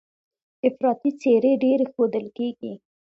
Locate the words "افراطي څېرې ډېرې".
0.67-1.85